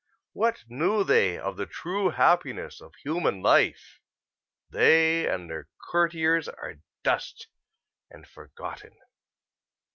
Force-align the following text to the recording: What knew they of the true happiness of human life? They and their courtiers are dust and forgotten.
What 0.33 0.63
knew 0.67 1.03
they 1.03 1.37
of 1.37 1.57
the 1.57 1.67
true 1.67 2.09
happiness 2.09 2.81
of 2.81 2.95
human 3.03 3.43
life? 3.43 3.99
They 4.67 5.29
and 5.29 5.47
their 5.47 5.69
courtiers 5.91 6.49
are 6.49 6.77
dust 7.03 7.45
and 8.09 8.27
forgotten. 8.27 8.97